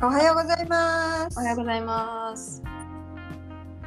[0.00, 1.36] おはようございます。
[1.36, 2.62] おはようございます。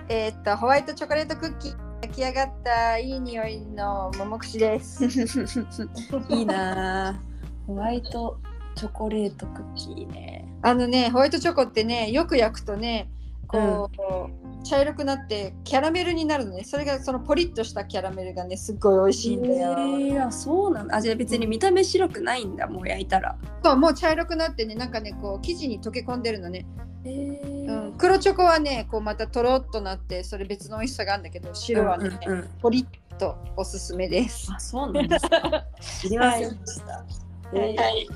[0.10, 5.06] えーっとホワイトチョコレートクッキー焼き上がったいい匂いの桃串です。
[6.28, 7.66] いいなぁ。
[7.66, 8.38] ホワイト
[8.76, 10.46] チョコレートクッキーね。
[10.62, 13.10] あのねホワイトチョコってねよく焼くとね
[13.48, 16.64] こう、茶色くなってキャラメルになるのね。
[16.64, 19.72] それがそのポリッとしたキャラメルがねすっごい美味しいんだよ。
[19.72, 20.96] えー、あそうなんだ。
[20.98, 22.68] あじゃあ別に見た目白くないんだ。
[22.68, 23.38] もう焼いたら。
[23.64, 26.66] そうもう茶色くなってねなんかねこう生地に溶け込んでるのね。
[27.04, 34.52] えーうん、黒チョコはねこうまたとろっとなってそれ別の美味しさがあるんだけど白はね、うんうんうんポリッとおすすめです。
[34.54, 35.66] あそうなんですか。
[35.82, 37.06] 知りませんでした。
[37.54, 38.08] えーはい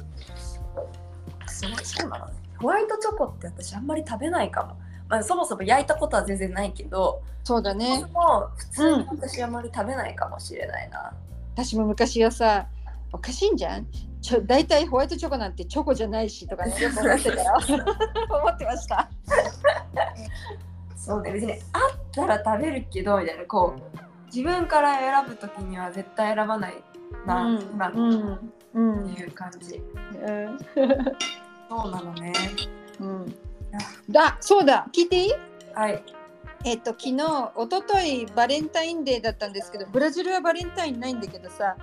[1.47, 2.33] そうそうなのね。
[2.59, 4.77] ホワイトチョコって私あんまり食べないかも。
[5.07, 8.05] まあ、そもそも焼いたことは全然ないけど、そうだでね。
[8.11, 11.13] も普通に私あんまり食べないかもしれないな。
[11.53, 12.65] 私も昔はさ
[13.11, 13.87] おかしいんじゃん？
[14.21, 17.53] ちょ大体ホワイトチョコなんてチョコじゃないしとかねよく思ってたよ。
[18.29, 19.07] 思ってました。
[20.95, 21.33] そうね。
[21.33, 21.59] 別にあっ
[22.11, 26.73] たら食べるけどみたいなこう自分から選ぶときには絶対選ばない
[27.27, 28.03] な、うん今の。
[28.03, 29.05] うんうん。
[29.11, 30.57] っていう感じ、うん。
[31.69, 32.33] そうなのね。
[32.99, 33.35] うん
[34.09, 34.87] だそうだ。
[34.93, 35.31] 聞いていい？
[35.73, 36.03] はい。
[36.63, 41.75] えっと昨日一昨日バレンタインデーだったんですけどブラジルはバレンタインないんだけどさ。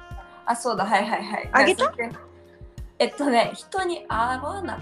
[0.44, 0.84] あそうだ。
[0.84, 1.50] はいはいはい。
[1.52, 1.92] あげた？
[2.98, 4.78] えっとね人に会わな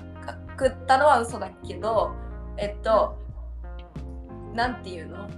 [0.56, 2.12] かったのは嘘だけど
[2.56, 3.19] えっと
[4.55, 5.28] なんていうの？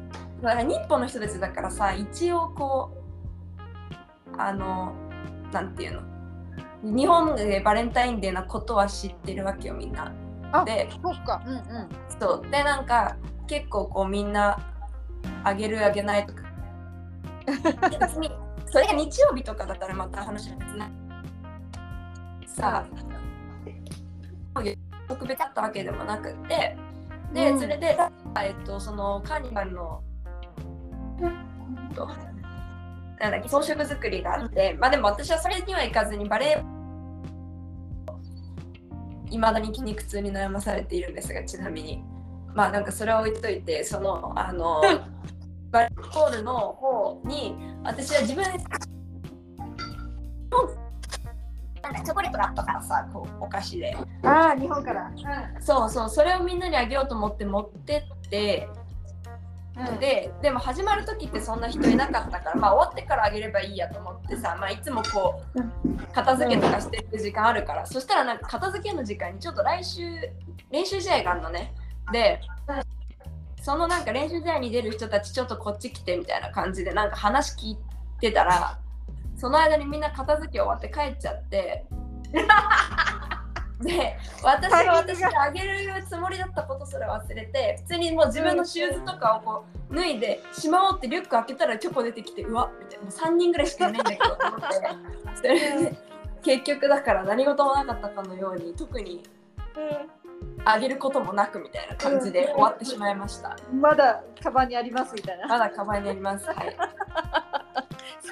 [0.42, 2.90] だから日本の人たちだからさ一応こ
[4.32, 4.94] うあの
[5.52, 6.02] なんていう
[6.82, 6.96] の？
[6.96, 10.12] 日本でバレンタインデーなことは知ってるわけよみんな。
[10.52, 11.42] あでそっか。
[11.46, 11.62] うんうん。
[12.20, 12.50] そう。
[12.50, 14.58] でなんか結構こうみんな
[15.44, 16.42] あげるあげないとか。
[18.66, 20.90] それが日曜日とかだったらまた話は別な。
[22.46, 22.84] さ
[24.54, 24.62] あ
[25.08, 26.76] 特別だったわけでもなくて。
[27.32, 27.60] で、うん。
[27.60, 27.98] それで、
[28.40, 30.02] えっと、そのカーニバルの
[31.20, 32.06] えっと
[33.20, 36.64] なんだっけ装飾作りがあって、まあでも私はそれには行かずにバレエ
[39.32, 42.04] いまだに筋肉痛に悩まされているんですがちなみに。
[42.54, 44.82] まあなんかそれは置いといてそのあの
[45.72, 48.50] バレーボールの方に私は自分で
[51.82, 53.96] なんかチョコレートがあったからさこうお菓子で。
[54.22, 55.10] ああ日本から。
[55.60, 58.68] そうそうそれをみんなにあげようと思って持ってって
[59.74, 70.02] うんででも始まる時ってそんな人いなかったからまあ終わってからあげればいいやと思ってさ、まあ、いつもこう片付けとかしてる時間あるからそしたらなんか片付けの時間にちょっと来週
[70.70, 71.74] 練習試合があるのね。
[72.12, 72.40] で
[73.62, 77.78] そのなんか練習試合に出る人たちちょっとこっち来てみたいな感じでなんか話聞い
[78.20, 78.78] てたら
[79.36, 81.86] その間にみんな片付け終わって帰っちゃって
[83.82, 94.66] で私が私があげるつもりだったことすら忘れて普通にもう自分のシューズとかをこう脱いでしまおうってリュック開けたらチョコ出てきてうわみたいなもう3人ぐらいしかいないんだけどと思って。
[95.36, 95.96] それで
[96.42, 99.22] 結局だから何事もなかったかのように特に
[100.64, 103.56] あげることもなくみたいな感じで終わってしまいました。
[103.72, 105.46] まだカバンにありますみたいな。
[105.46, 106.46] まだカバンにあります。
[106.46, 106.76] はい。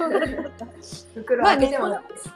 [0.00, 0.37] そうだね
[1.15, 2.31] 袋開けてもないです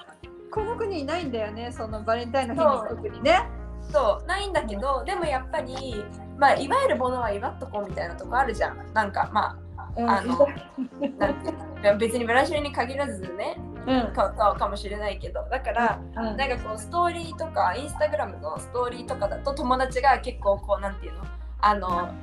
[0.55, 3.49] この国いないんだよねそのバレンタインの日に特にね。
[3.91, 6.03] そうないんだけどでもやっぱり
[6.39, 8.79] まあいわゆるものは祝っとこうみたいなとこあるじゃん。
[8.95, 9.59] なんかま
[9.97, 10.09] うん。
[10.09, 10.47] ああの
[11.99, 14.15] 別にブラジルに限らずねうん。
[14.15, 15.45] かかかもしれないけど。
[15.51, 16.37] だからうん。
[16.37, 21.25] なんかこうストーリーとかインスタグラムのストーリーとかだと友達が結構こうなんていうの
[21.61, 22.15] あの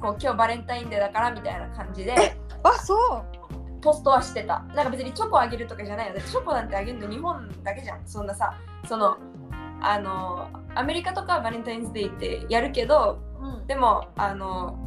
[0.00, 2.36] こう今日バレンタインデーだからみたいな感じで。
[2.62, 3.37] あそう
[3.88, 4.60] ポストはしてた。
[4.74, 6.14] なんか別にチョコあげるとかじゃないよ。
[6.14, 8.00] だってチョコなんてあげるの日本だけじゃん。
[8.06, 8.54] そんなさ
[8.86, 9.16] その
[9.80, 13.66] あのアメリカとかはバレンタインズデーってやるけどうん。
[13.66, 14.78] でもあの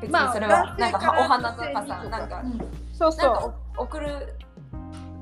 [0.00, 2.58] 別まあにそれは男なんかお花とかさなんかうん。
[2.92, 4.34] そうそなんかお送る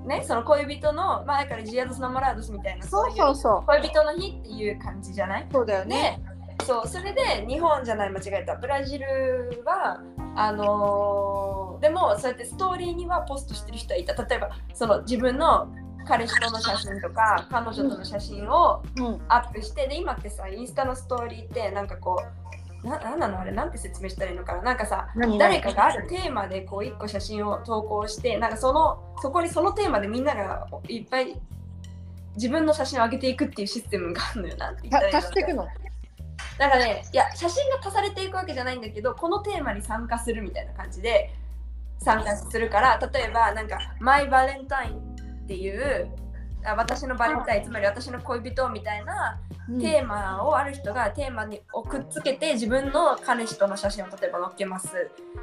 [0.06, 5.46] ねその恋人の前からジアドスナモラードスみたいなうそういそうそう恋人の日っていう感じじゃない？
[5.52, 6.20] そうだよね。
[6.58, 8.56] でそうそれで日本じゃない間違えた。
[8.56, 10.00] ブラジルは
[10.34, 14.14] あのーでもそうやってストーリーにはポストしてる人はいた。
[14.24, 15.66] 例えばその自分の
[16.06, 19.20] 彼氏との写真とか彼女との写真をうん。
[19.28, 22.22] アップしてで今ってさインスタのストーリーってなんかこ
[22.84, 23.40] うななんなの？
[23.40, 24.62] あれなんて説明したらいいのかな？
[24.62, 25.38] なんかさ何？
[25.38, 31.36] 誰かがあるテーマでこう一個写真を投稿してなんかそのそこにそのテーマでみんながいっぱい
[32.36, 35.66] 自分の写真を上げていくっていうシステムがあるのよなんて言ったらいいの足していくの？
[36.62, 41.34] なんかねいや写真が足されていくわけじゃないんだけどこのテーマに参加するみたいな感じで
[41.98, 44.98] 参加するから例えばなんか「マイ・バレンタイン」
[45.42, 46.08] っていう
[46.64, 49.40] あ私のバレンタインつまり私の恋人みたいな
[49.80, 54.88] テーマをある人がテーマにをくっつけて自分の彼氏との写真を例えば載っけます。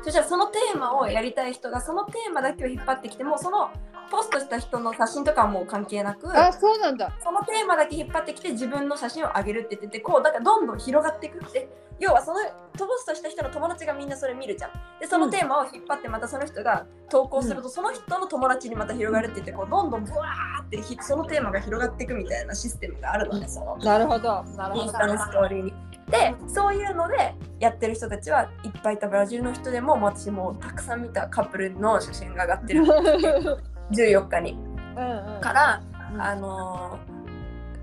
[0.03, 3.69] そしたらそのテーマをやりたい人がそのテーマだけを引っ張ってきてもその
[4.11, 7.13] ポストした人の写真とかはもう関係なくあそうなんだ。
[7.23, 11.69] そのテーマだけ引っ張ってきて自分の写真を上げるって言っててこうだからどんどん広がっていくって。
[11.99, 12.39] 要はその
[12.77, 14.71] ポストした人の友達がみんなそれ見るじゃん。
[15.01, 23.75] でそのテーマを引っ張ってまたその人が投稿すると、その人の友達にまた広がるって言ってこうどんどんブワーってひそのテーマが広がっていくみたいなシステムがあるのねその。
[23.75, 24.83] なるほどなるほど。
[24.83, 25.63] インスタのストーリー。
[25.63, 25.73] に。
[26.09, 32.83] でそういうのでやってる人たちはいっぱいいたブラジルの人でも私もたくさん見たカップルの写真が上がってる。
[33.93, 34.53] 14日に。
[34.97, 35.41] うんうん。
[35.41, 35.81] から、
[36.13, 36.21] うん。
[36.21, 37.19] あのー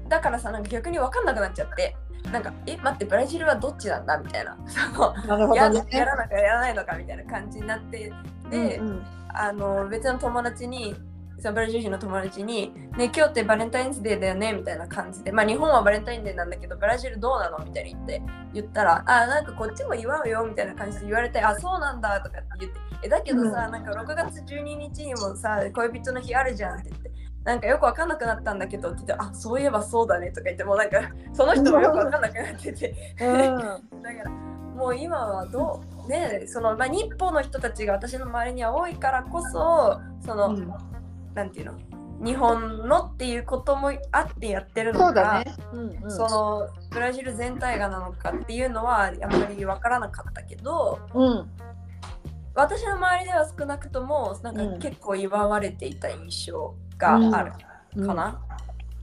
[0.08, 1.96] だからさなんか逆に分かんなくなっちゃって。
[2.32, 4.18] なんかえ待ってブラジルはどっちなんだ？
[4.18, 4.56] みたいな。
[5.26, 5.86] なるほやどね。
[5.90, 6.96] やらなきゃやらないのか？
[6.96, 8.12] みたいな感じになって
[8.50, 9.06] で、うんうん。
[9.28, 10.94] あの別の友達に
[11.38, 18.22] そのブラジル人の友達に「ね今日ってバレンタインズデーだよね」みたいな感じでまあ日本はバレンタインデーなんだけどブラジルどうなのみたいに言って
[18.54, 23.72] 言ったら「あなんかこっちも祝うよ」みたいな感じで言われて「あそうなんだ」とかって言って「えだけどさ、うん。
[23.72, 27.10] なんか6月12日にもさ恋人の日あるじゃん」って言って。
[27.44, 31.00] なんかよくわかんなくなったんだけどって言って、あそういえばそうだねとか言って、もうなんか
[31.32, 33.56] その人もよくわかんなくなってて、うん。
[34.02, 34.30] だから
[34.76, 40.72] もう今はどうねその、まあ、日本の人たちが私の周りには多いからこそその、うん
[41.36, 41.72] なんていうの？
[42.24, 45.54] 日本のっていうこともあってやってるのかそうだね。
[45.74, 46.10] うんうん。
[46.10, 51.50] そのブラジル全体がなのかっていうのはあんまり分からなかったけどうん。
[52.54, 54.72] 私の周りでは少なくともなんうん。
[54.80, 57.52] か結構祝われていた印象がある
[58.06, 58.40] かな。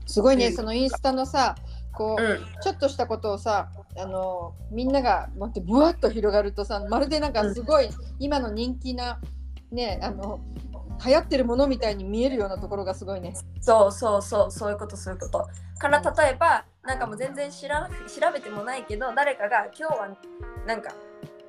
[0.06, 0.52] すごいね、うん。
[0.52, 1.54] そのインスタのさ
[1.92, 2.38] こう、うん。
[2.62, 7.88] ちょっとしたことをさあのみんなが持ってブワッと広がるとさまるでなんかすごい
[8.18, 9.20] 今の人気な
[9.70, 10.40] ねあの
[11.04, 13.34] 流行ってるものみたいに見えるようなところがすごいね。
[13.60, 15.48] そうそうそうそういうことそういうこと。
[15.78, 20.08] から例えばなんかもう全然知ら調べてもないけど誰かが今日は
[20.66, 20.92] なんか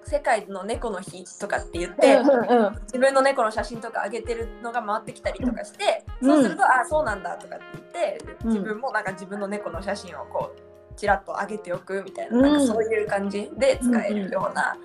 [0.03, 2.73] 世界の猫の日とかって言って、うんうんうん。
[2.83, 6.29] 自分の猫の写真とか上げてるのが回ってきたりとかして、うん。
[6.29, 8.49] そうすると、あそうなんだとかって言ってうん。
[8.49, 12.43] 自分もなんか自分の猫の写真をこうちらっと上げておくみたいな,、うん。
[12.43, 14.77] なんかそういう感じで使えるような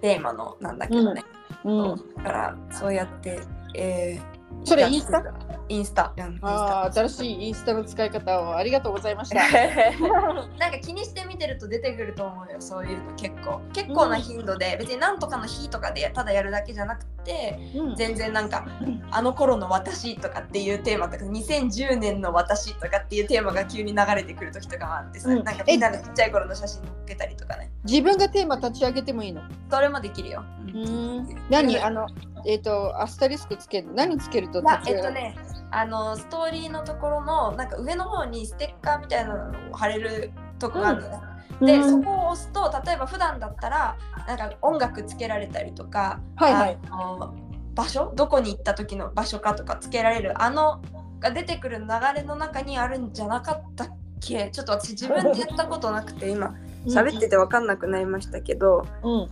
[0.00, 1.24] テーマのなんだけどね、
[1.64, 3.40] うん、だからそうやって、
[3.74, 5.22] えーそれインスタ
[5.68, 6.12] インスタ、
[6.42, 9.36] ああ新しいインスタの使い方をありがとうございました。
[10.58, 13.60] なんか気にして見てると出てくると思うよそういうの結構。
[13.72, 17.96] 結構な頻度で、別になんとかの日とかでただやるだけじゃなくてうん。
[17.96, 18.66] 全然なんか
[19.10, 25.44] あの頃の私とかっていうテーマとか2010年の私とかっていうテーマが急に流れてくる時とかもあってさ、うん。
[25.44, 27.70] なんかみんなのちっちゃい頃の写真載っけたりとかね。
[27.84, 29.42] 自分がテーマ立ち上げてもいいの？
[29.70, 30.44] それもできるよ、
[30.74, 31.28] うん。
[31.50, 31.78] 何？
[31.78, 32.06] あの
[32.46, 33.88] えっ、とアスタリスクつける？
[33.94, 41.20] 何つけると立ち上がる、えっとねあのストーリーのところのなんか上の方にステッカーみたいなのを貼れるとこがあるのね、
[41.60, 41.90] で、うん。
[41.90, 46.78] そこを押すと例えば普段だったらなんか音楽つけられたりとか、はいはい。
[46.90, 47.34] あの
[47.74, 50.82] 場所どこに行った時の場所かとかつけられるあの
[51.20, 53.88] が出てくる流れの中にあるんじゃなかったっ
[54.20, 54.50] け？
[54.50, 56.54] ちょっと私自分でやったことなくて今
[56.86, 59.28] 喋ってて分かんなくなりましたけど、うん。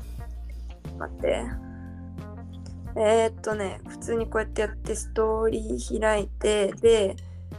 [0.99, 1.45] 待って
[2.99, 7.17] えー、っとね普通にこうやってやってストーリー開いてで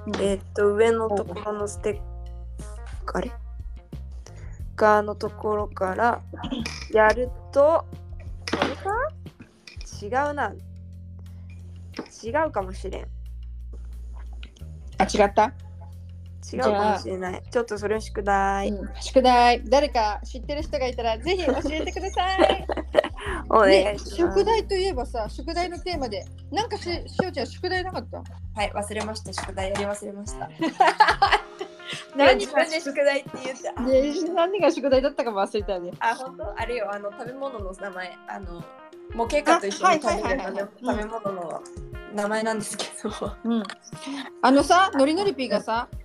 [0.08, 3.32] えーっと上のところのステッカーあれ？
[4.76, 6.22] ガーのところから
[6.92, 7.86] やると
[8.52, 8.92] これか？
[10.02, 10.54] 違うな。
[12.24, 13.08] 違うかもしれん。
[15.00, 15.54] あ違った、
[16.52, 17.44] 違うかもしれない。
[17.52, 19.64] ちょっとそれ宿題、うん宿題。
[19.66, 22.68] 誰か知ってる人がいたらぜひ教えてください。
[23.50, 28.18] お願ねいします、宿題といえばさ宿題のテーマでなんかししおちゃん宿題なかった？
[28.18, 28.24] は
[28.64, 29.34] い忘れました。
[29.34, 30.50] 宿題やり忘れました。
[32.16, 35.92] 何自分で宿題って言ってあね何が宿題だったかも忘れたよね。
[36.00, 36.54] あ、本当？
[36.60, 38.64] あれよ、あの食べ物の名前、あの、
[39.14, 41.64] 模型化と一緒に食べ物の
[42.14, 43.10] 名前なんですけど、
[43.46, 43.64] うん、
[44.42, 46.00] あのさノリノリピーがさうん、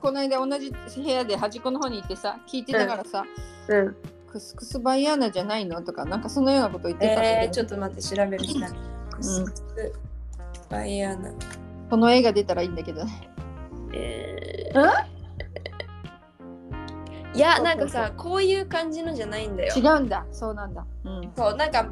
[0.00, 3.24] この間同じ部屋で端っこの方に行ってさ聞いてながらさ、
[3.68, 3.96] うん。
[4.30, 8.72] クスクスバイヤーナじゃないのとかなんかそんなようなこと言ってたえー、ちょっと待って、調べるしな。
[9.10, 9.92] クスクス
[10.68, 11.32] バイアナ。
[11.90, 13.28] この絵が出たらいいんだけどね。
[13.92, 14.80] えう
[17.34, 17.36] ん？
[17.36, 19.80] いや、なんかさ、こういう感じのじゃないんだよ違。
[19.80, 20.86] うんだそうなんだ。
[21.04, 21.86] うん、そう、なんか、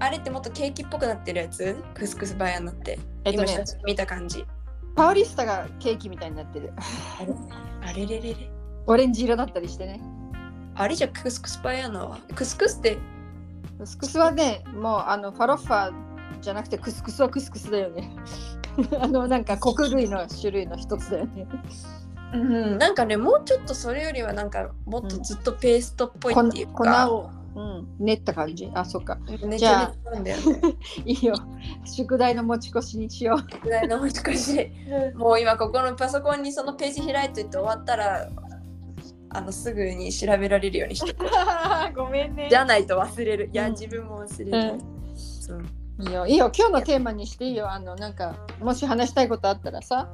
[0.00, 1.76] あれってもっとケーキっぽくなってるやつ？
[1.94, 2.98] クスクスバイアナって。
[3.24, 4.44] えっとね今見た感じ。
[4.94, 6.72] パウリスタがケーキみたいになってる。
[6.76, 7.34] あれ
[7.82, 8.50] あれれれれ。
[8.86, 10.00] オレンジ色だったりしてね。
[10.74, 12.18] あれじゃクスクスバイアナは？
[12.34, 12.98] クスクスって？
[13.78, 15.92] クスクスはねもうあのファロッファ
[16.40, 18.10] じゃなくてクスクスはクスクスだよね。
[19.00, 21.46] あのなんか穀類の種類の一つだよね。
[22.34, 30.60] うん、なんかねもうちょっとそれよりはなんかもっとずっとペーストっぽいこっていうか、粉を、うん、練った感じあそっかめじゃあなんだよね。
[31.04, 31.34] いいよ
[31.84, 33.60] 宿題の持ち越しにしよう。
[33.60, 34.70] ぐらいの持ち越し。
[35.14, 38.28] もう今ここのパソコンにそのページ開いといて終わったら
[39.30, 41.14] あのすぐに調べられるようにして
[41.94, 42.48] ごめんね。
[42.50, 43.50] じゃないと忘れる。
[43.52, 43.72] いや、うん。
[43.72, 44.80] 自分も忘れる、う
[45.16, 45.64] そう。
[46.00, 46.50] いいよいいよ。
[46.56, 47.70] 今日のテーマにしていいよ。
[47.70, 50.08] あのなんかもし話したいことあったらさ。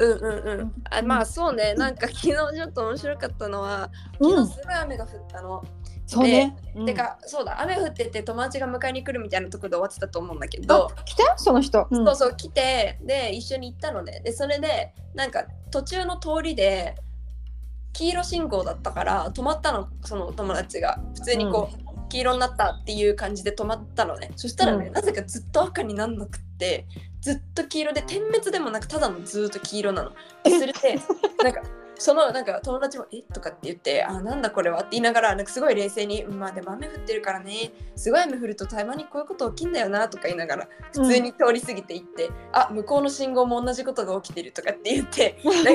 [0.00, 0.72] うんうんうん。
[0.90, 1.74] あまあそうね。
[1.74, 5.62] なんか昨日ちょっと面白かったのは昨日すごい雨が降ったの、
[6.06, 6.86] そうね、うん。
[6.86, 11.38] てかそうだ雨降ってて友達が迎えに来るみたいなところで終わってたと思うんだけど、あ来た？
[11.38, 12.04] その人、うん。
[12.04, 16.96] そうそう来てで一緒に行ったのねでそれでなんか途中の通りで
[17.94, 21.00] 黄色信号だったから止まったのその友達が。
[21.14, 24.32] 普通にこう、黄色になったっていう感じで止まったのね。
[24.36, 24.92] そしたらね、うん。
[24.92, 26.86] なぜかずっと赤になんなくって
[27.20, 30.10] ずっと黄色で点滅でもなくただのずっと黄色なの。
[30.42, 31.00] でそれで
[31.42, 31.62] なんか
[32.04, 33.22] そのなんか友達も「え？
[33.32, 37.72] とかって言って「あなんだこれは」って言いながらなんかすごい冷静に「まあでも雨降ってるからね。
[37.96, 45.72] すごい雨降るとたまにこういうこと起きんだよな」とか言いながら普通に通り過ぎていって「あ向こうの信号も同じことが起きてる」とかって言ってな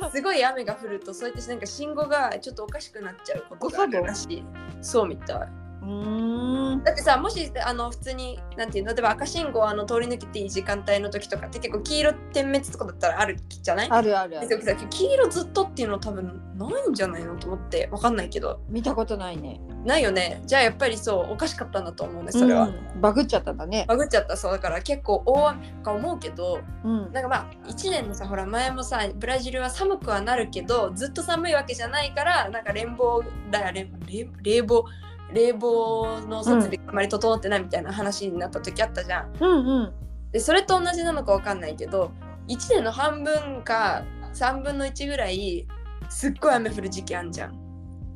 [0.00, 4.44] かすごい雨が降るとそうやってなんか信号がちょっとおかしくなっちゃうことがあるらしい。
[4.80, 6.84] そうみたいうーん。
[6.84, 8.92] だってさもしあの普通になんていうの？
[8.92, 13.88] 例えば赤信号あの通り抜けていい時間帯の時とかって結構黄色点滅とかだったらあるじゃない？
[13.90, 14.48] あるあるある。
[14.90, 17.36] 黄色ずっとっていうの多分ないんじゃないの？
[17.36, 18.60] と思ってわかんないけど。
[18.68, 19.60] 見たことないね。
[19.84, 20.42] ないよね。
[20.46, 23.00] じゃあやっぱりそうおかしかったんだと思うねそれは、うん。
[23.00, 23.84] バグっちゃったんだね。
[23.86, 24.52] バグっちゃったそう。
[24.52, 27.12] だから結構大雨か思うけどうん。
[27.12, 34.84] なんかまあ1年のさほら前もさブラジルは寒くはなるけどずっと寒いわけじゃないからなんか連邦だ冷冷冷房
[35.32, 39.32] 冷房の設備があまり整ってないみたいな話になった時あったじゃん。
[39.40, 39.92] うんうん
[40.32, 42.10] でそれと同じなのかわかんないけど
[42.48, 44.04] 1年の半分か
[44.34, 45.66] 3分の1ぐらい
[46.10, 47.52] すっごい雨降る時期あんじゃん、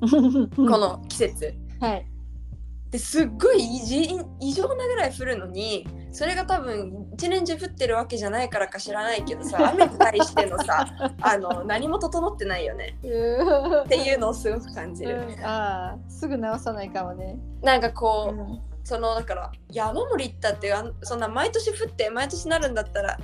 [0.03, 1.55] この季節。
[1.81, 2.07] はい
[2.91, 10.87] ですっごい異常なぐらい降るのにそれが多分一年中降ってるわけじゃないからか知らないけどさ雨に対してのさ
[11.23, 12.97] あの何も整ってないよね。
[13.01, 15.25] っていうのをすごく感じる。
[15.43, 17.39] ああすぐ直さないかもね。
[17.63, 23.19] なんかこう、そのだから山盛り行ったってそんな毎年降って毎年なるんだったら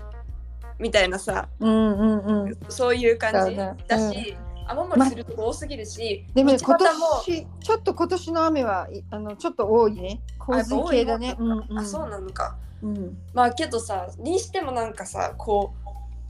[0.78, 2.58] みたいなさうんうんうん。
[2.68, 3.74] そういう感じだ
[4.12, 4.36] し、
[4.68, 10.20] 雨漏りするとこ多すぎるし、でもね今年ちょっと今年の雨はいあのちょっと多いね。
[10.38, 11.36] 洪水系だね。
[11.38, 11.78] あうんうん。
[11.78, 12.56] あそうなのか。
[12.82, 13.18] うん。
[13.34, 15.74] まあけどさにしてもなんかさこ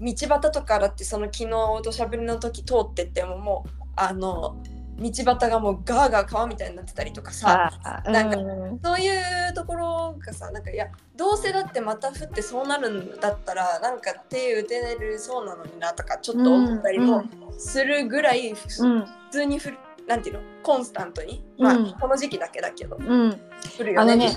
[0.01, 1.51] う道端とかだってその昨日
[1.83, 4.57] 土砂降りの時通ってってももうあの
[4.99, 8.81] 道端がもうガーガー川みたいになってたりとかさあなんかうん。
[8.83, 9.09] そうい
[9.51, 17.25] うところがさなんかいやどうせだってまた降ってそうなるんだったらなんか手打てるそうなのになとかちょっと思ったりも
[17.59, 19.07] するぐらいふうん。
[19.07, 20.41] 普通に降るなんていうの？
[20.63, 23.41] コンスタントにまあ、うんこの時期だけだけどうん。
[23.79, 24.37] 降るよねね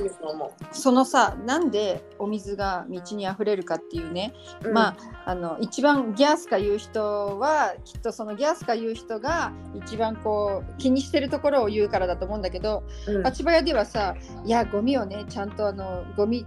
[0.72, 4.34] そのさなんでお水が道に溢れるかっていうね、
[4.64, 4.74] うん。
[4.74, 4.96] ま
[5.26, 13.24] ああの一番ギャスか言う人はきっとそのギャスか言う人が一番こう気にしてるところを言うからだと思うんだけどうん。
[13.24, 16.46] 八早ではさいやゴミをねちゃんとあのゴミ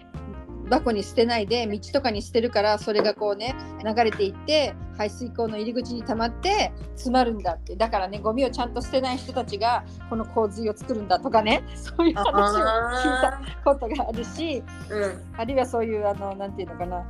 [0.68, 3.54] 箱に捨てないで道とかに捨てるからそれがこうね
[3.84, 7.76] 流れていって排水溝の入り口に溜まって詰まるんだって。
[7.76, 15.40] だからねゴミをちゃんと捨てない人たちがこの洪水を作るんだとかね そういう話を聞いたあことがあるしーうん。
[15.40, 17.04] あるいはそういうあのなんていうのかな。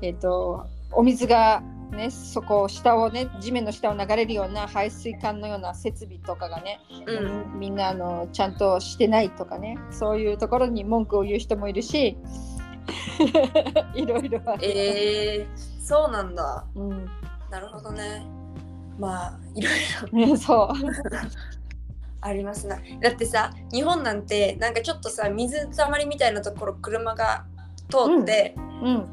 [0.00, 7.58] えっ、とお水がねそこ下をね地面の下を流れるような排水管のような設備とかがね、うん。
[7.58, 12.16] みんなあのちゃんとしてないとかねそういうところに文句を言う人もいるし
[13.94, 16.64] いろいろある、えー、そうなんだ。
[16.74, 17.06] うん。
[17.50, 18.26] なるほどね。
[18.98, 19.74] まあ、いろい
[20.12, 20.26] ろ。
[20.26, 20.68] ね、 そう。
[22.20, 22.78] ありますな。
[23.00, 27.44] だってさ、日本なんて、なんかちょっとさ、水たまりみたいなところ、車が
[27.90, 29.06] 通って、うん。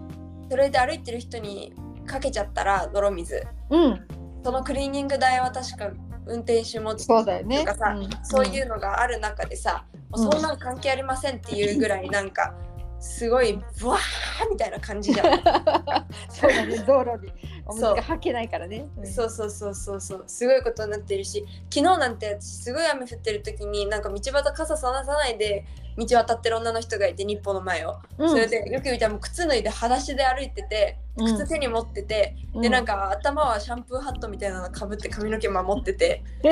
[0.49, 1.73] それで歩いてる人に
[2.05, 3.45] かけちゃったら、泥水。
[3.69, 4.07] うん。
[4.43, 5.91] そのクリーニング代は確か
[6.25, 7.59] 運転手持ちそうだよね。
[7.59, 8.09] とかさ、ん。
[8.23, 12.53] そういうのがある中でさ、うんもうそんなん関係ありませんっていうぐらい、なんか、
[13.01, 15.41] すごい、ブワーみたいな感じじゃん。
[16.29, 17.33] そうだね道路に
[17.65, 18.85] お水がはけないからね。
[18.97, 19.07] うん。
[19.07, 20.23] そうそうそうそうそう。
[20.27, 21.43] すごいことになってるし
[21.73, 25.65] 昨日なんて私すごい雨降ってる時になんか道端傘さなさないで
[25.97, 28.29] 道渡ってる女の人がいて日本の前を、うん。
[28.29, 31.25] それでよく見たらもう靴脱いで裸足で歩いててうん。
[31.37, 36.23] 靴手に持ってて、でなんか頭はシャンプーハットみたいなのかぶって髪の毛守ってて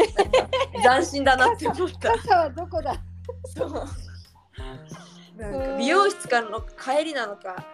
[0.82, 2.12] 斬新だなって思った。
[2.18, 2.96] 傘はどこだ？
[3.56, 3.84] そう
[5.40, 7.66] なんか美容室からの帰りなのか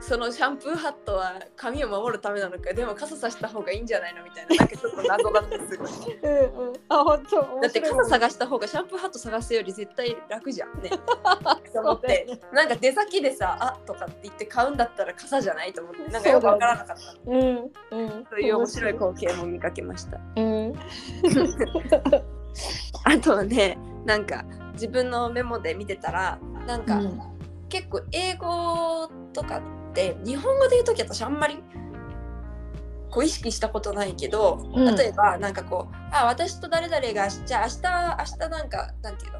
[0.00, 5.88] そのシャンプーハットは髪を守るためなのかでも傘さした方がいいんじゃないのみたいななんかちょっと謎だったすごい
[6.22, 6.74] うんうん。
[6.88, 10.90] あ本当だって傘が探した方がシャンプーハット探すより絶対楽じゃんね。
[11.72, 12.40] と思ってね。
[12.52, 17.02] なんか出先でさ「あとかって言って買うんだったら傘じゃないと思ってなんかよくわからなかった。
[17.26, 18.26] うんうん。
[18.28, 20.18] そういう面白い光景も見かけました。
[20.36, 20.74] うん。
[23.04, 27.00] あとはねなんか自分のメモで見てたらなんか、
[27.68, 29.62] 結構英語とかっ
[29.94, 31.62] て日本語で言う時私あんまり
[33.10, 34.94] こう意識したことないけど、うん。
[34.96, 39.38] 例えばなんかこう「あ私と誰々がじゃあ明日明日なんかなんていうの？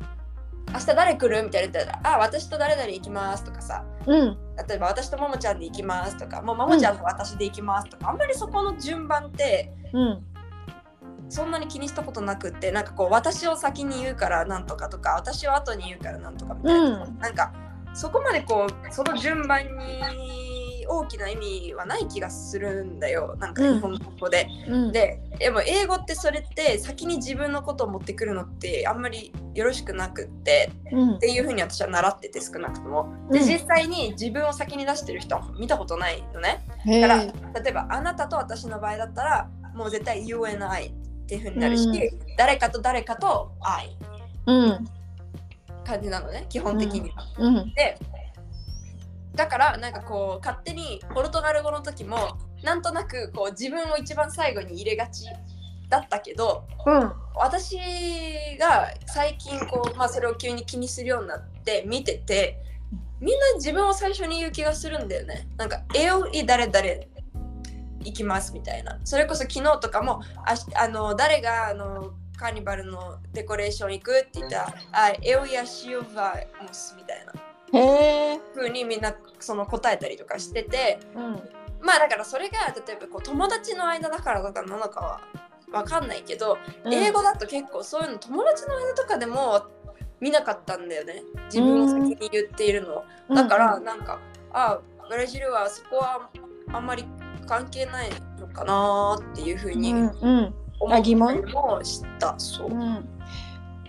[0.73, 3.85] 明日誰来る?」みたいな言ったら「あ私と誰々行きます」とかさ。
[4.07, 4.39] うん。
[4.69, 10.27] 例えば私とももちゃんで行きますとかもうももちゃんと私で行きますとか、あんまりそこの順番ってうん
[11.33, 17.19] そんなに気にしたことなくってなんかこう私を先に言うからなんとかとか私を後に言うからなんとかみたいな、うん。
[17.19, 17.55] なんか
[17.95, 23.35] そこまでこうその順番に大きな意味はない気がするんだよ。
[23.39, 24.47] なんか日本語で。
[24.69, 24.93] うん。
[24.93, 31.15] ででも英語ってそれって先に自分のことを持ってくるのってあんまりよろしくなくってうん。
[31.15, 33.11] っていうふうに私は習ってて少なくとも。
[33.31, 33.47] でうん。
[33.47, 36.63] 実際に自分を先に出してる人は見たことないのね。
[36.85, 37.33] へだからえ
[37.65, 40.93] 例えばあなたと私の場合だったらもう絶対 You and I
[41.33, 42.37] っていうふうになるし、うん。
[42.37, 43.97] 誰かと誰かと I
[44.47, 44.89] うん。
[45.85, 47.27] 感じなのね基本的には。
[47.39, 47.75] うん。
[47.75, 47.99] で
[49.35, 55.25] だからなんかこう勝手にポルトガル語の時もなんとなくこう自分を一番最後に入れがち
[55.89, 57.13] だったけどうん。
[57.35, 57.79] 私
[58.59, 62.59] が最近こう、まあ、それを急に気にするようになって見てて
[63.21, 65.47] みんな自分を最初に言う気がするんだよね。
[65.57, 66.79] なんか「えおい誰々
[68.05, 68.99] 行きます」みたいな。
[69.05, 77.33] それこそ昨日とかもあしあの誰があのカーニバルのデコレーション行くって言ったら「あエオやシオバモス」みたいな。
[77.75, 81.49] へえ風にみんなその答えたりとかしててうん。
[81.81, 85.21] まあだからそれが例えばこう友達の間だからとかなのかは
[85.73, 89.63] わかんないけど、英語だと結構そういうの友達の間とかでも
[90.21, 91.23] 見なかったんだよね。
[91.47, 94.21] 自分を先に言っているのを、だからなんか、
[94.53, 96.29] あブラジルはそこは
[96.73, 97.05] あんまり
[97.47, 100.55] 関係ないのかなっていうふうにうんうん。
[100.81, 102.35] 思あ疑問もした。
[102.39, 102.71] そう。
[102.71, 102.75] う。
[102.75, 103.09] ん。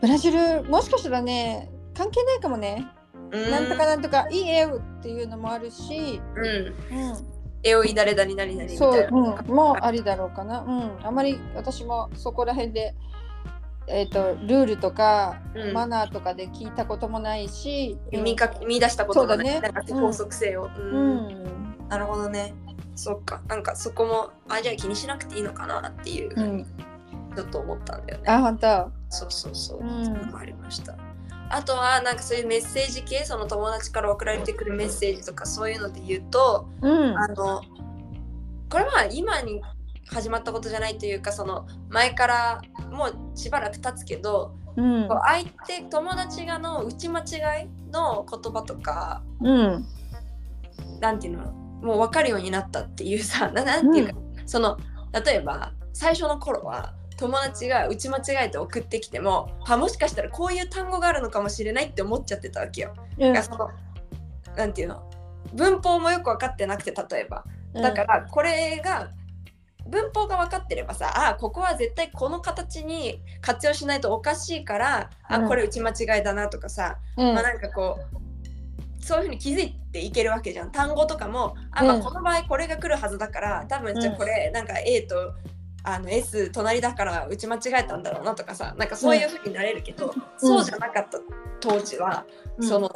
[0.02, 2.88] ブラジルもしかしたらね関係ないかもね。
[3.32, 3.52] うん。
[3.52, 4.70] なんとかなんとかいいえっ
[5.02, 6.46] ていうのもあるし、うん。
[6.46, 6.74] う
[7.63, 9.18] えおい誰々何々みん、そう、たいな。
[9.18, 10.62] うん、もうありだろうかな。
[10.62, 12.94] うん、あまり私もそこら辺で、
[13.88, 15.74] えっ、とルールとか、うん。
[15.74, 19.62] マナーとかで聞いたこともないし、見か見出したこともない、そうだね。
[19.62, 20.63] なんか法則性を。
[20.66, 21.18] ううん。
[21.28, 22.54] ん、なるほどね。
[22.95, 23.41] そっか。
[23.47, 26.65] なんかそこも、あ、じゃあ気にしなくていいのかなっていう、うん、
[27.36, 28.29] ちょっと思ったんだよね。
[28.29, 28.91] あ本当。
[29.10, 29.79] そうそうそう。
[29.79, 30.95] うんありました。
[31.49, 37.62] あとはなんかそういうメッセージ系その友達から送られてくるメッセージとかそういうので言うと、うん、あの
[38.71, 39.62] これは今に
[40.08, 49.86] 始まったことじゃないというかその前からもうしばらく経つけど、うんこう、相手友達がの打ち間違いの言葉とかうん、
[51.01, 51.62] なんていうの？
[51.84, 54.13] もう分かるようになったっていうさ ななんていうか、
[54.46, 54.78] その
[55.26, 62.93] 例えば最初の頃は友達が打ち間違えて送ってきてもあもしかしたらこういう単語があるのかもしれないって思っちゃってたわけよ。
[63.19, 63.43] うん。
[63.43, 63.69] その
[64.56, 65.10] なんていうの？
[65.54, 67.43] 文法もよく分かってなくて例えば。
[67.74, 69.10] だからこれが
[69.88, 75.48] 文法が分かってればさあここは絶対この形に活用しないとおかしいからあうん。
[75.48, 78.22] これ打ち間違いだなとかさ、うん、まあなんかこう
[79.04, 80.72] そういうふうに気づいていけるわけじゃん。
[80.72, 85.34] 単語とかもあ、まあ、うんこの場合これが来るはずだから多分じゃこれなんか A と
[85.84, 91.20] あの S 隣だから打ち間違えたんだろうなとかさなんかそういうふうになれるけど、そうじゃなかった
[91.60, 92.26] 当時は、
[92.58, 92.68] うん。
[92.68, 92.89] その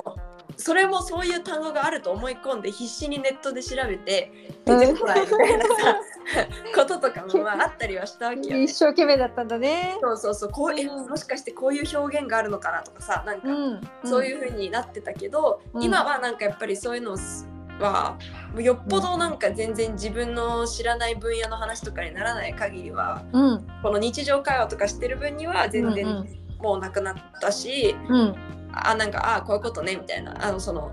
[0.55, 4.31] それもそういう単語があると思い込んで必死にネットで調べて
[4.65, 4.79] うん。
[4.79, 5.99] 出てこないみたいなさ、
[6.75, 8.73] こととかもまああったりはしたわけよ、ね一。
[8.73, 9.97] 生懸命だったんだね。
[10.01, 11.10] そうそうそうこうえうん。
[11.10, 15.83] もしかしてこういう表現があるのかなとかさなんかうん、そういう風になってたけど、うん。
[15.83, 17.17] 今はなんかやっぱりそういうの
[17.79, 18.17] は
[18.53, 26.27] もうよっぽどなんか全然自分の知らない分野の話とかにならない限りはうん、この日常会話とかしてる分には全うん然
[26.60, 28.36] もうなくなったし、うん、
[28.85, 30.45] あなんかあこういうことねみたいな。
[30.45, 30.91] あのその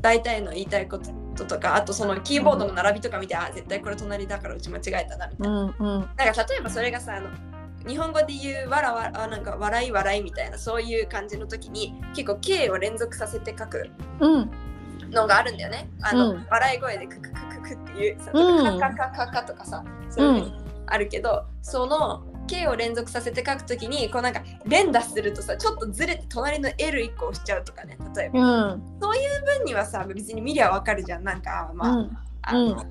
[0.00, 0.98] 大体の言いたいこ
[1.34, 5.60] ととかあとそのキーボードの並びとか見て、あ絶対これ隣だから打ち間違えたなみたいな。
[5.62, 7.30] うん、うん、なんか例えばそれがさあの
[7.88, 14.50] 日本語で言うわらわあなんか笑い笑いみたいなそういう感じの時に結構 K を連続させて書くうん、
[15.10, 15.88] のがあるんだよね。
[16.02, 16.46] あの、うん。
[16.50, 18.78] 笑い声でクククククっていうさ、うん。
[18.78, 20.54] カカカカカとかさそういうふうに
[20.86, 28.40] あるけど、その K を連続させて書くときにこうなんか連打するとさちょっとずれて隣の L1 個押しちゃうとかね例えば。
[28.72, 28.82] うん。
[29.00, 31.24] 分にはさ別に見りゃわかるじゃん。
[31.24, 32.18] なんかまあ、うん。
[32.42, 32.84] あの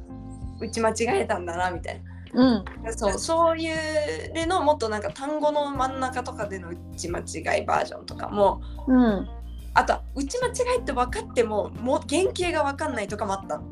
[0.60, 2.02] 打ち間違えたんだなみたい
[2.34, 2.66] うん。
[2.84, 3.20] なそう。
[3.20, 9.28] そういうでのもっとなんか単語の真ん中とかでの打ち間違いバージョンとかもうん。
[9.76, 13.64] あとは打ち間違いって分かってももう原型が分かんないとかもあったの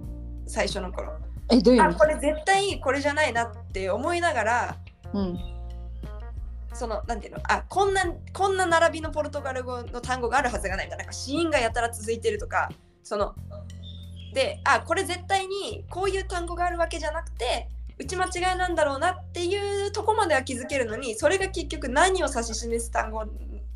[0.48, 1.14] 最初の頃。
[1.52, 4.78] えどういうあこれ絶対これじゃないなって思いながら
[5.14, 5.51] うん
[6.74, 7.40] そのなんていうの？
[7.44, 8.04] あこんな
[8.34, 12.70] こんな並びのポルトガル語の単語があるはずがないみたいななんか死因がやたら続いてるとか
[13.04, 13.36] その
[14.34, 17.68] であこれ絶対にこういう単語があるわけじゃなくて
[18.00, 23.26] 打ち間違いなんだろうなっていうとこまでは気づけるのにそれが結局何を指し示す単語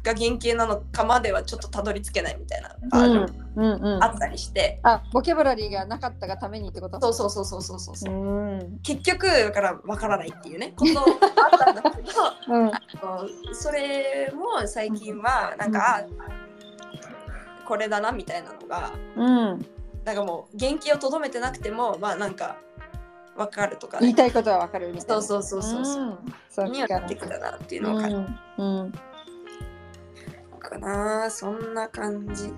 [0.05, 6.99] が原型なのかまではちょっとたどり着けないみたいなバーあったりして、あボキャブラリーがなかったがためにってこと？
[7.01, 8.79] そうそうそうそうそうそう、うん。
[8.83, 10.73] 結局だからわからないっていうね。
[10.77, 12.09] こと あったんだけど
[12.49, 12.67] うん。
[12.67, 16.05] あのそれも最近はなんか、あ
[17.67, 19.65] これだなみたいなのがうん。
[20.03, 22.57] なんかもう原型をとどめてなくてもまあなんか
[23.35, 25.21] わかるとか、言いね、たいことはわかるみたいな。
[25.21, 26.17] そうそうそうそうそう、ん。
[26.49, 28.29] そうにはなってきたなっていうのを感じうん。
[28.59, 28.91] うん。
[28.91, 28.99] た
[30.65, 32.53] かな、そんな感じ。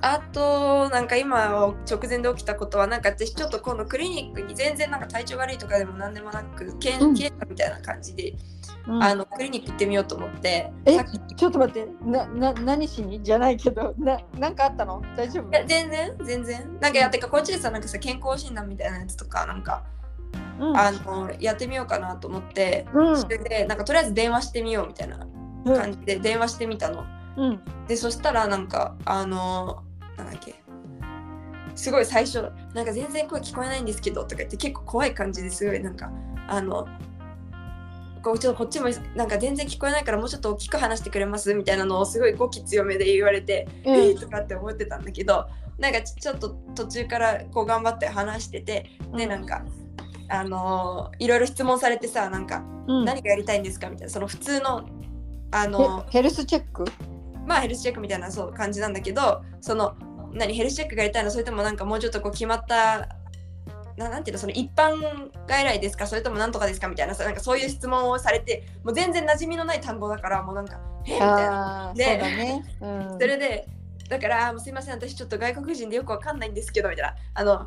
[0.00, 7.14] あとなんか今直前で起きたことはなんか私ちょっと今度クリニックに全然なんか体調悪いとかでも何でもなく検うん。
[7.14, 8.34] みたいな感じで、
[8.86, 9.02] うん。
[9.02, 10.70] あのクリニック行ってみようと思って。
[10.84, 10.98] え
[11.36, 13.22] ちょっと待ってなな何しに？
[13.22, 15.02] じゃないけどななんかあったの？
[15.16, 15.50] 大丈夫？
[15.50, 16.78] いや全然全然。
[16.80, 19.84] なんかやってかこっちでさなんかさ健康診断みたいなやつとかなんか、
[20.60, 20.76] うん。
[20.76, 23.18] あのやってみようかなと思って、うん。
[23.18, 25.26] それでなんかとりあえず電話してみようみたいな
[25.64, 27.04] 感じで電話してみたの
[27.38, 27.60] うん。
[27.86, 29.82] でそしたらなんかあの
[30.16, 30.56] なんだっけ。
[31.74, 36.10] すごい最初なんか全然声聞こえないんですけどとか言って結構怖い感じですごいなんか
[36.48, 36.88] あの
[38.20, 43.94] こうちょっとこっちもなんか全然聞こえないからもうちょっと大きく話してくれますみたいなのをすごい語気強めで言われて、うん。
[43.94, 45.46] えーとかって思ってたんだけど
[45.78, 49.64] なんかちちょっと途中からこう頑張って話しててでなんか
[50.30, 53.04] あのーいろいろ質問されてさなんかうん。
[53.04, 54.88] 何がやりたいんですかみたいなその普通の
[55.52, 56.84] あのヘヘルスチェック？
[57.48, 59.96] まあヘルスチェックみたいなそう感じなんだけどその
[60.32, 61.30] 何ヘルスチェックがやりたいの？
[61.30, 63.08] それともなんかもうちょっとこう決まった
[63.96, 64.40] ななんていうの？
[64.40, 66.06] その一般外来ですか？
[66.06, 66.86] それともなんとかですか？
[66.88, 71.14] みたいなさなんかそういう質問をされてもう全然馴染みのない単語だからもうなんかえ？
[71.14, 71.92] みたいな。
[71.96, 72.64] でそね。
[72.82, 73.18] うん。
[73.18, 73.66] それで
[74.08, 77.14] だからすいません私ちょっと外国人でよくわかんないんですけどみたいな。
[77.34, 77.66] あの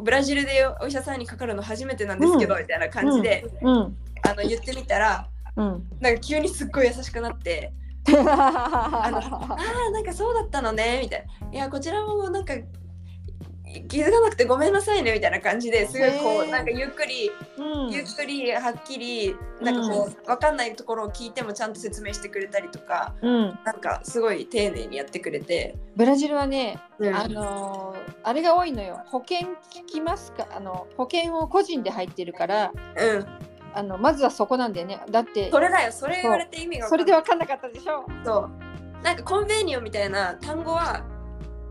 [0.00, 2.62] ブラジルでお医者さんにかかるの初めてなんですけど、うん。
[2.62, 3.96] みたいな感じで、うん。
[4.22, 5.88] あの言ってみたらうん。
[6.00, 7.72] なんか急にすっごい優しくなって
[8.08, 11.48] あのあーなんかそうだったのねみたいな。
[11.52, 12.54] いやこちらもなんか
[13.88, 17.90] 気づかなくてごめんなさいねみたいな感じですごいこうなんかゆっくりうん。
[17.90, 23.58] ゆっくりはっきりなんかこう分かんないところを聞いてもちゃんと説明してくれたりとかうん。
[23.64, 27.16] なんかすごい丁寧にやってくれて、ブラジルはね、うん。
[27.16, 29.00] あのーあれが多いのよ。
[29.06, 30.46] 保険聞きますか？
[30.54, 33.26] あの保険を個人で入ってるから、うん
[33.74, 35.00] あのまずはそこなんだよね。
[35.10, 38.04] だってそれだよそれ言われて意味がそれでは分かんなかったでしょ。
[38.24, 38.48] そ
[39.00, 39.02] う。
[39.02, 41.02] なんかコンベニオみたいな単語は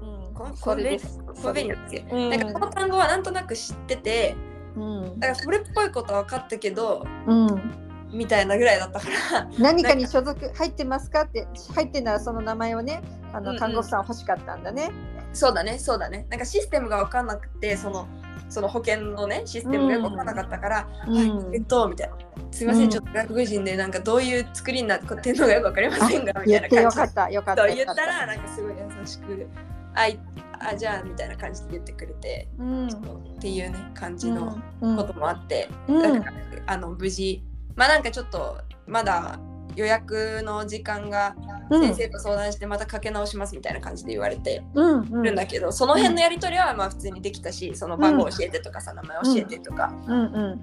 [0.02, 0.34] うん。
[0.34, 1.20] コンそれです。
[1.42, 2.30] コンベニオってうん。
[2.30, 4.36] なんかこの単語はなんとなく知ってて
[4.76, 5.20] うん。
[5.20, 7.72] だからそれっぽいことは分かったけどうん。
[8.12, 9.48] みたいなぐらいだったから。
[9.60, 13.54] 何かに所属入ってますかって入ってんならその名前をね、あうんうん。
[13.54, 14.92] の看護師さん欲しかったんだね。
[15.34, 16.26] そうだねそうだね。
[16.30, 18.08] なんかシステムが分かんなくてその
[18.52, 21.16] その保険のねシステムが分かんなかったから、うん。
[21.16, 22.16] はいえっとみたいな。
[22.52, 22.90] すいません、うん。
[22.90, 26.98] ちょっと外国人でなんかどういう作りになってんのがよく分かりませんがみたいな感じ。
[26.98, 27.76] かったよかったよかった。
[27.76, 29.48] 言ったらなんかすごい優しく
[29.94, 30.20] あい
[30.60, 32.88] あじゃあみたいな感じで言ってくれて、うん。
[32.88, 32.92] っ
[33.40, 34.98] ていうね感じのうん。
[34.98, 36.24] こともあって、うん。
[36.68, 37.44] あの無事。
[37.76, 39.40] まあなんかちょっとまだ
[39.76, 41.36] 予約の時間が
[41.70, 41.82] うん。
[41.82, 45.24] 先生と相談してまたかけ直しますみたいな感じで言われてうんうん。
[45.24, 50.62] るんだけど、その辺のやり取りはまあ普通にできたしその番号教えてとかさ、名前教えてとか、うんうん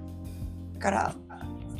[0.75, 1.15] だから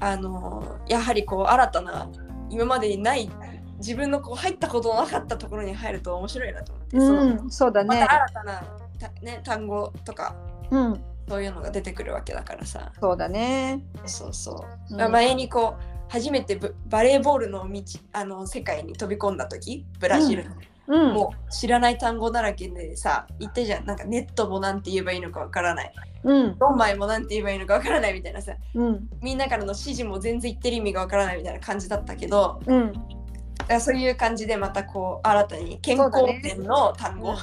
[0.02, 2.10] あのやはりこう新たな
[2.50, 3.30] 今までにない
[3.78, 7.88] 自分のこう入ったことのなかったところに入ると面白いなと思って、うんそうだね。
[7.88, 8.14] また。
[8.26, 8.64] 新たな
[9.00, 10.36] た、ね、単語とか
[10.72, 11.02] うん。
[11.30, 12.92] そういうのが出てくるわけだからさ。
[13.00, 13.84] そうだね。
[14.06, 15.00] そうそう、うん。
[15.00, 17.82] まあ前にこう初めてブバレーボールの道
[18.14, 20.56] あの世界に飛び込んだ時ブラジルの、
[20.88, 21.14] うん。
[21.14, 23.86] もう知らない単語だらけでさ言ってじゃん。
[23.86, 25.94] なんかネットもなんて言えばいいのかわからない。
[26.24, 26.58] うん。
[26.58, 28.54] ドンマイもなんて言えばいいのかわからないみたいなさ。
[28.74, 29.08] うん。
[29.22, 32.94] みんなからの指示も全然言ってる意味がわからないみたいな感じだったけどうん。
[33.68, 37.36] だそういう感じでまたこう新たに健康面の単語、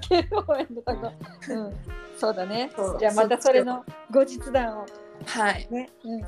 [0.00, 1.12] 慶応園のとこ。
[1.48, 1.72] うん。
[2.18, 2.70] そうだね。
[2.98, 4.86] じゃあまたそれの後日談を
[5.26, 6.26] はいね、うん、教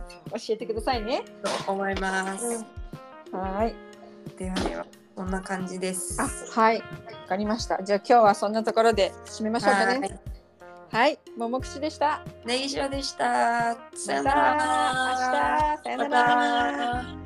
[0.50, 1.22] えてくださいね。
[1.66, 2.64] と思います、
[3.32, 3.74] はい。
[4.38, 6.28] ではではこんな感じですあ、
[6.60, 6.78] はい。
[6.78, 6.84] わ
[7.28, 7.82] かりました。
[7.82, 10.20] じゃあ今日はそんなところで締めましょうかはいね。
[10.90, 11.18] はい。
[11.36, 12.22] ももくしでした。
[12.44, 17.23] ネギ塩でしたさよなら明日さよなら